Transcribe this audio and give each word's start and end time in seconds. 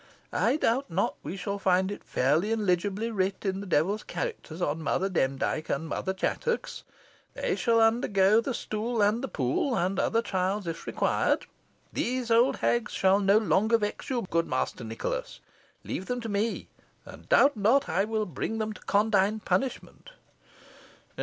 I 0.33 0.55
doubt 0.57 0.89
not 0.89 1.13
we 1.21 1.37
shall 1.37 1.59
find 1.59 1.91
it 1.91 2.03
fairly 2.03 2.51
and 2.51 2.65
legibly 2.65 3.11
writ 3.11 3.45
in 3.45 3.59
the 3.59 3.67
devil's 3.67 4.01
characters 4.01 4.59
on 4.59 4.81
Mother 4.81 5.09
Demdike 5.09 5.69
and 5.69 5.87
Mother 5.87 6.11
Chattox. 6.11 6.81
They 7.35 7.55
shall 7.55 7.79
undergo 7.79 8.41
the 8.41 8.55
stool 8.55 9.03
and 9.03 9.23
the 9.23 9.27
pool, 9.27 9.75
and 9.77 9.99
other 9.99 10.23
trials, 10.23 10.65
if 10.65 10.87
required. 10.87 11.45
These 11.93 12.31
old 12.31 12.55
hags 12.57 12.93
shall 12.93 13.19
no 13.19 13.37
longer 13.37 13.77
vex 13.77 14.09
you, 14.09 14.23
good 14.27 14.47
Master 14.47 14.83
Nicholas. 14.83 15.39
Leave 15.83 16.07
them 16.07 16.19
to 16.21 16.29
me, 16.29 16.67
and 17.05 17.29
doubt 17.29 17.55
not 17.55 17.87
I 17.87 18.03
will 18.05 18.25
bring 18.25 18.57
them 18.57 18.73
to 18.73 18.81
condign 18.81 19.41
punishment." 19.41 20.13